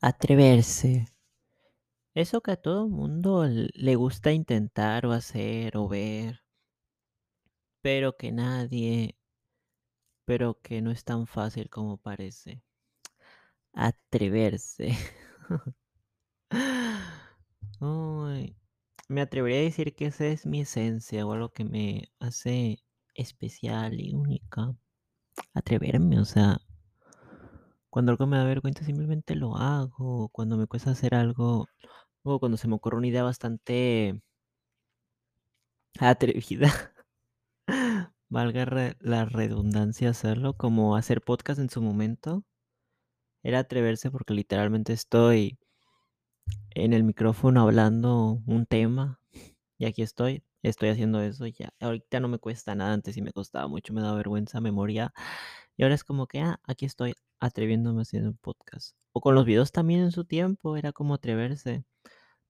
[0.00, 1.06] Atreverse.
[2.14, 6.42] Eso que a todo mundo le gusta intentar o hacer o ver.
[7.82, 9.16] Pero que nadie
[10.24, 12.62] pero que no es tan fácil como parece.
[13.74, 14.88] Atreverse.
[19.08, 22.84] Me atrevería a decir que esa es mi esencia o algo que me hace
[23.14, 24.74] especial y única.
[25.54, 26.60] Atreverme, o sea
[27.90, 31.66] cuando algo me da vergüenza simplemente lo hago, cuando me cuesta hacer algo,
[32.22, 34.20] o cuando se me ocurre una idea bastante
[36.00, 36.72] atrevida,
[38.28, 42.44] valga la redundancia hacerlo, como hacer podcast en su momento.
[43.42, 45.58] Era atreverse porque literalmente estoy
[46.70, 49.20] en el micrófono hablando un tema,
[49.78, 51.70] y aquí estoy, estoy haciendo eso ya.
[51.80, 55.12] Ahorita no me cuesta nada, antes sí me costaba mucho, me daba vergüenza, me moría,
[55.76, 58.96] y ahora es como que, ah, aquí estoy atreviéndome haciendo un podcast.
[59.12, 61.84] O con los videos también en su tiempo, era como atreverse.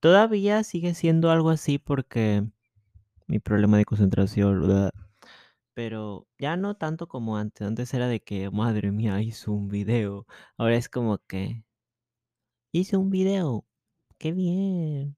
[0.00, 2.44] Todavía sigue siendo algo así porque
[3.26, 4.90] mi problema de concentración,
[5.74, 7.66] pero ya no tanto como antes.
[7.66, 10.26] Antes era de que, madre mía, hizo un video.
[10.56, 11.64] Ahora es como que
[12.72, 13.64] hice un video,
[14.18, 15.16] qué bien.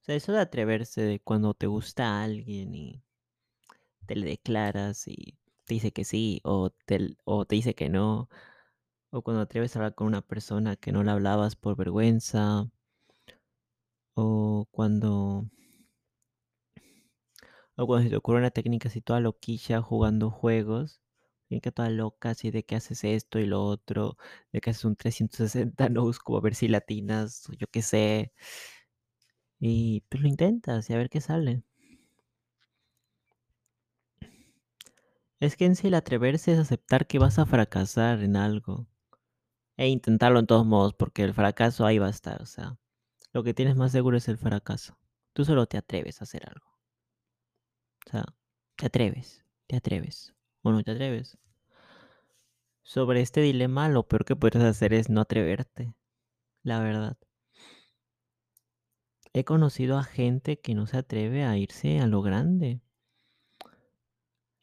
[0.00, 3.02] O sea, eso de atreverse, de cuando te gusta alguien y
[4.06, 5.38] te le declaras y
[5.68, 8.30] te dice que sí o te o te dice que no,
[9.10, 12.68] o cuando atreves a hablar con una persona que no le hablabas por vergüenza.
[14.16, 15.46] O cuando
[17.76, 21.00] o cuando se te ocurre una técnica así toda loquilla jugando juegos,
[21.62, 24.16] que toda loca, así de que haces esto y lo otro,
[24.52, 28.32] de que haces un 360 no-scope a ver si latinas, o yo qué sé.
[29.60, 31.62] Y, pues, lo intentas y a ver qué sale.
[35.40, 38.88] Es que en sí el atreverse es aceptar que vas a fracasar en algo,
[39.76, 42.76] e intentarlo en todos modos, porque el fracaso ahí va a estar, o sea,
[43.32, 44.98] lo que tienes más seguro es el fracaso.
[45.32, 46.66] Tú solo te atreves a hacer algo.
[48.06, 48.24] O sea,
[48.76, 51.38] te atreves, te atreves, o no te atreves.
[52.82, 55.94] Sobre este dilema, lo peor que puedes hacer es no atreverte,
[56.62, 57.16] la verdad.
[59.34, 62.80] He conocido a gente que no se atreve a irse a lo grande.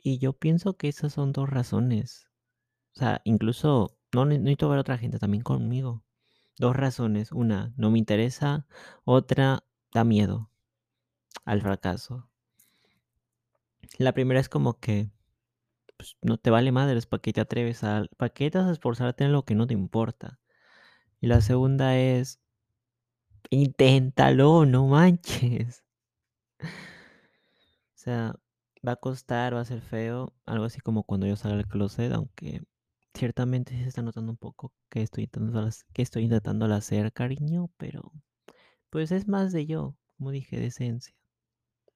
[0.05, 2.29] Y yo pienso que esas son 2 razones.
[2.95, 6.03] O sea, incluso no ne necesito a otra gente, también conmigo.
[6.59, 8.67] 2 razones, una, no me interesa,
[9.03, 10.51] otra, da miedo
[11.45, 12.29] al fracaso.
[13.97, 15.09] La primera es como que,
[15.97, 18.73] pues, no te vale madres, ¿para qué te atreves a para qué te vas a
[18.73, 20.39] esforzarte en lo que no te importa?
[21.21, 22.39] Y la segunda es
[23.51, 25.83] inténtalo, no manches.
[27.95, 28.35] O sea,
[28.87, 32.11] va a costar, va a ser feo, algo así como cuando yo salga del closet,
[32.13, 32.63] aunque
[33.13, 38.11] ciertamente se está notando un poco que estoy intentando que estoy intentándolo hacer, cariño, pero,
[38.89, 41.15] pues, es más de yo, como dije, de esencia.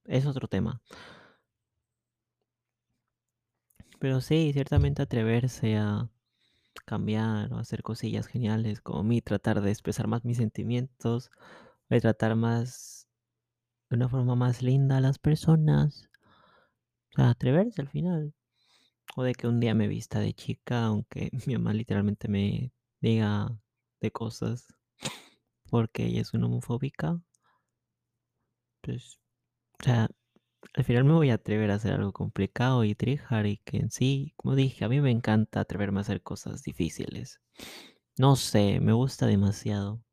[0.06, 0.82] Es otro tema.
[4.00, 6.10] Pero sí, ciertamente atreverse a
[6.86, 11.32] cambiar o hacer cosillas geniales, como mí, tratar de expresar más mis sentimientos,
[11.90, 13.08] de tratar más
[13.90, 16.09] de una forma más linda a las personas.
[17.12, 18.34] O sea, atreverse al final.
[19.16, 22.72] O de que un día me vista de chica, aunque mi mamá literalmente me
[23.02, 23.60] diga
[24.02, 24.68] de cosas,
[25.70, 27.22] porque ella es una homofóbica.
[28.82, 29.20] Pues,
[29.82, 30.10] o sea,
[30.76, 33.92] al final me voy a atrever a hacer algo complicado y tryhard, y que en
[33.92, 37.42] sí, como dije, a mí me encanta atreverme a hacer cosas difíciles.
[38.18, 40.04] No sé, me gusta demasiado.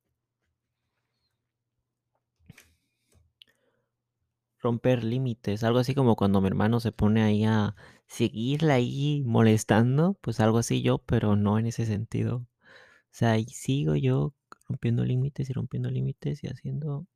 [4.66, 7.76] Romper límites, algo así como cuando mi hermano se pone ahí a
[8.08, 12.38] seguirla ahí molestando, pues algo así yo, pero no en ese sentido.
[12.38, 14.34] O sea, ahí sigo yo
[14.68, 17.06] rompiendo límites y rompiendo límites y haciendo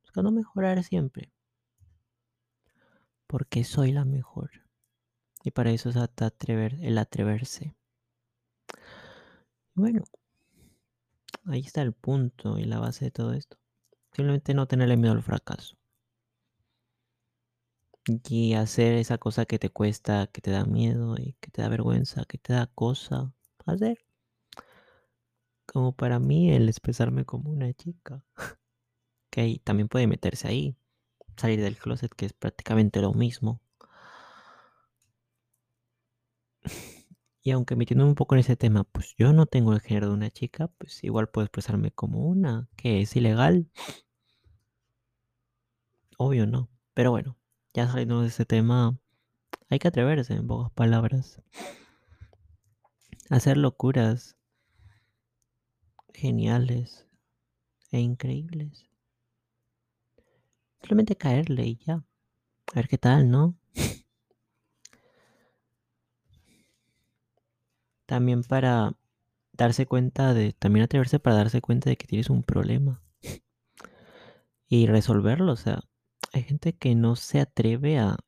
[0.00, 1.30] buscando mejorar siempre.
[3.26, 4.50] Porque soy la mejor.
[5.44, 7.74] Y para eso es atrever el atreverse.
[9.74, 10.02] Bueno.
[11.44, 13.58] Ahí está el punto y la base de todo esto.
[14.14, 15.75] Simplemente no tenerle miedo al fracaso.
[18.08, 21.68] Y hacer esa cosa que te cuesta, que te da miedo y que te da
[21.68, 23.32] vergüenza, que te da cosa,
[23.64, 23.98] hacer.
[25.66, 28.22] Como para mí el expresarme como una chica.
[29.30, 30.76] Que también puede meterse ahí.
[31.36, 33.60] Salir del closet, que es prácticamente lo mismo.
[37.42, 40.14] Y aunque metiéndome un poco en ese tema, pues yo no tengo el género de
[40.14, 43.68] una chica, pues igual puedo expresarme como una, que es ilegal.
[46.18, 47.36] Obvio no, pero bueno,
[47.76, 48.98] ya saliendo de ese tema,
[49.68, 51.42] hay que atreverse, en pocas palabras.
[53.28, 54.36] Hacer locuras.
[56.14, 57.06] geniales
[57.92, 58.86] e increíbles.
[60.80, 61.96] Simplemente caerle y ya.
[61.96, 63.54] A ver qué tal, ¿no?
[68.06, 68.94] También para
[69.52, 73.02] darse cuenta de, también atreverse para darse cuenta de que tienes un problema
[74.68, 75.52] y resolverlo.
[75.52, 75.82] O sea,
[76.36, 78.18] hay gente que no se atreve a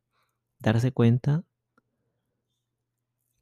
[0.60, 1.44] darse cuenta,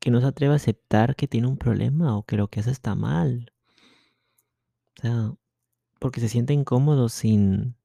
[0.00, 2.72] que no se atreve a aceptar que tiene un problema o que lo que hace
[2.72, 3.52] está mal.
[4.98, 5.34] O sea,
[6.00, 7.76] porque se siente incómodo sin,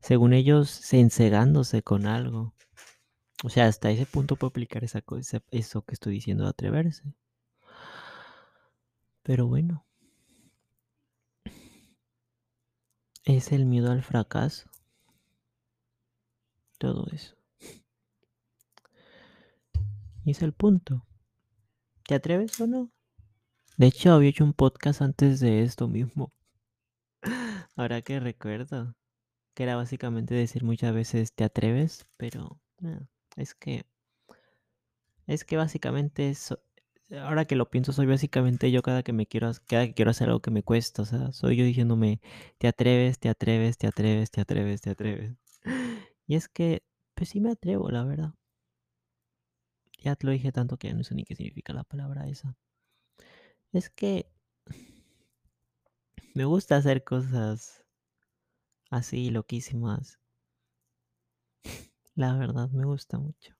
[0.00, 2.54] según ellos, encegándose con algo.
[3.44, 7.14] O sea, hasta ese punto puedo aplicar esa cosa, eso que estoy diciendo de atreverse.
[9.22, 9.84] Pero bueno.
[13.26, 14.70] Es el miedo al fracaso.
[16.78, 17.36] Todo eso.
[20.24, 21.06] Y es el punto.
[22.06, 22.90] ¿Te atreves o no?
[23.76, 26.32] De hecho, había hecho un podcast antes de esto mismo.
[27.76, 28.94] Ahora que recuerdo.
[29.54, 32.60] Que era básicamente decir muchas veces te atreves, pero
[33.36, 33.86] es que.
[35.26, 36.60] Es que básicamente eso,
[37.10, 40.28] ahora que lo pienso, soy básicamente yo cada que me quiero, cada que quiero hacer
[40.28, 42.20] algo que me cuesta, o sea, soy yo diciéndome,
[42.58, 45.36] te atreves, te atreves, te atreves, te atreves, te atreves.
[46.28, 46.84] Y es que,
[47.14, 48.34] pues sí me atrevo, la verdad.
[50.02, 52.56] Ya te lo dije tanto que no sé ni qué significa la palabra esa.
[53.72, 54.26] Es que
[56.34, 57.84] me gusta hacer cosas
[58.90, 60.18] así loquísimas.
[62.14, 63.54] La verdad, me gusta mucho.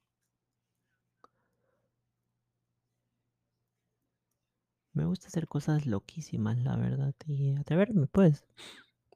[4.95, 8.45] Me gusta hacer cosas loquísimas, la verdad, y atreverme, pues.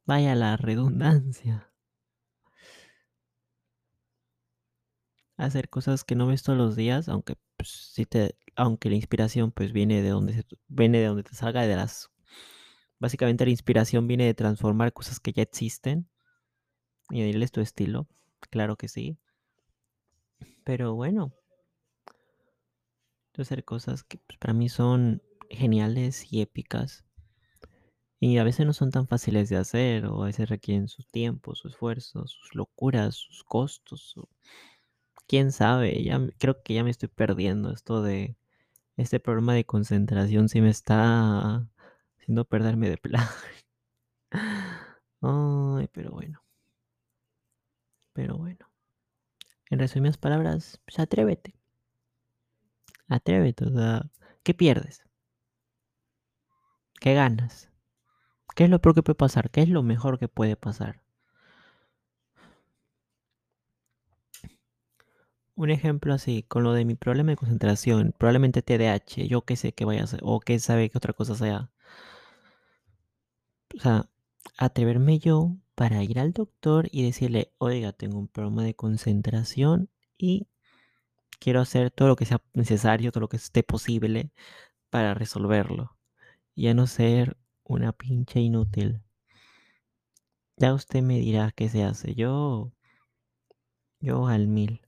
[0.06, 1.69] Vaya la redundancia.
[5.40, 9.72] Hacer cosas que no ves todos los días, aunque pues, te, aunque la inspiración pues
[9.72, 12.10] viene de donde viene de donde te salga de las
[12.98, 16.08] básicamente la inspiración viene de transformar cosas que ya existen
[17.10, 18.06] y darles tu estilo,
[18.50, 19.18] claro que sí.
[20.64, 21.32] Pero bueno,
[23.40, 27.04] hacer cosas que pues, para mí son geniales y épicas.
[28.22, 31.54] Y a veces no son tan fáciles de hacer, o a veces requieren su tiempo,
[31.54, 34.14] su esfuerzo, sus locuras, sus costos.
[35.30, 37.72] Quién sabe, ya creo que ya me estoy perdiendo.
[37.72, 38.36] Esto de
[38.96, 41.68] este problema de concentración sí me está
[42.18, 43.28] haciendo perderme de plan.
[45.20, 46.42] Ay, pero bueno.
[48.12, 48.68] Pero bueno.
[49.70, 51.54] En resumidas palabras, pues atrévete.
[53.06, 54.10] Atrévete, o sea,
[54.42, 55.04] ¿qué pierdes?
[57.00, 57.70] ¿Qué ganas?
[58.56, 59.48] ¿Qué es lo peor que puede pasar?
[59.50, 61.04] ¿Qué es lo mejor que puede pasar?
[65.60, 69.74] Un ejemplo así, con lo de mi problema de concentración, probablemente TDAH, yo qué sé
[69.74, 71.70] que vaya a ser, o qué sabe que otra cosa sea.
[73.76, 74.08] O sea,
[74.56, 80.48] atreverme yo para ir al doctor y decirle, oiga, tengo un problema de concentración y
[81.40, 84.32] quiero hacer todo lo que sea necesario, todo lo que esté posible
[84.88, 85.94] para resolverlo.
[86.54, 89.02] Y a no ser una pinche inútil.
[90.56, 92.14] Ya usted me dirá qué se hace.
[92.14, 92.72] Yo.
[94.00, 94.80] Yo al mil.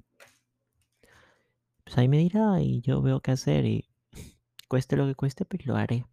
[1.93, 3.87] Pues ahí me dirá y yo veo qué hacer y
[4.67, 6.07] cueste lo que cueste, pues lo haré.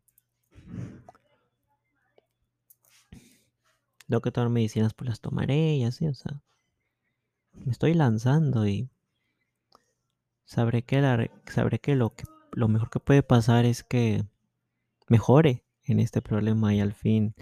[4.06, 6.42] Tengo que tomar medicinas, pues las tomaré y así, o sea.
[7.54, 8.90] Me estoy lanzando y
[10.44, 14.26] sabré que, la, sabré que lo, que lo mejor que puede pasar es que
[15.08, 17.36] mejore en este problema y al fin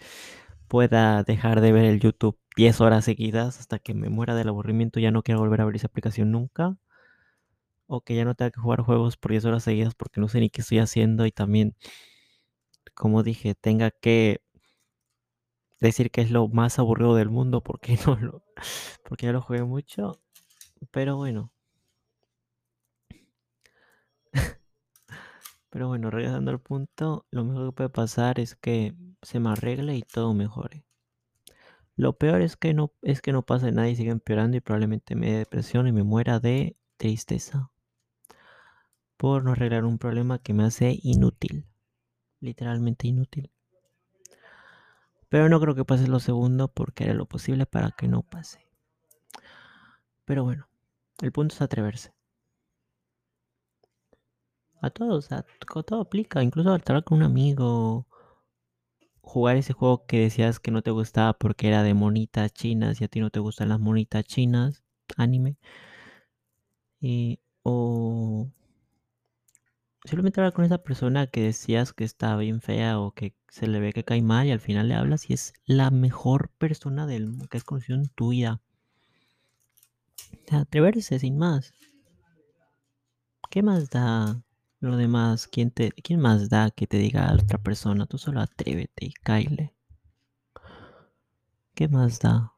[0.68, 5.00] pueda dejar de ver el YouTube 10 horas seguidas hasta que me muera del aburrimiento
[5.00, 6.78] y ya no quiero volver a abrir esa aplicación nunca.
[7.88, 10.40] O que ya no tenga que jugar juegos por 10 horas seguidas porque no sé
[10.40, 11.76] ni qué estoy haciendo y también,
[12.94, 14.42] como dije, tenga que
[15.80, 18.44] decir que es lo más aburrido del mundo porque no lo,
[19.04, 20.20] porque ya lo jugué mucho.
[20.92, 21.52] Pero bueno.
[25.70, 29.96] Pero bueno, regresando al punto, lo mejor que puede pasar es que se me arregle
[29.96, 30.84] y todo mejore.
[31.96, 35.16] Lo peor es que no, es que no pase nada y siga empeorando y probablemente
[35.16, 37.72] me dé depresión y me muera de tristeza.
[39.18, 41.66] Por no arreglar un problema que me hace inútil.
[42.40, 43.52] Literalmente inútil.
[45.30, 48.66] Pero no creo que pase lo segundo porque haré lo posible para que no pase.
[50.26, 50.68] Pero bueno,
[51.22, 52.14] el punto es atreverse.
[54.82, 55.46] A todos, a,
[55.86, 58.08] todo aplica, incluso al estar con un amigo,
[59.22, 63.04] jugar ese juego que decías que no te gustaba porque era de monitas chinas y
[63.04, 64.84] a ti no te gustan las monitas chinas,
[65.18, 65.58] anime.
[67.64, 68.48] o
[70.08, 73.80] simplemente hablar con esa persona que decías que está bien fea o que se le
[73.80, 77.28] ve que cae mal y al final le hablas y es la mejor persona del
[77.28, 78.62] mundo que has conocido en tu vida.
[80.50, 81.74] Atreverse sin más.
[83.50, 84.42] ¿Qué más da
[84.80, 85.48] lo demás?
[85.48, 88.06] ¿Quién te quién más da que te diga a otra persona?
[88.06, 89.74] Tú solo atrévete y cáele.
[91.74, 92.57] ¿Qué más da?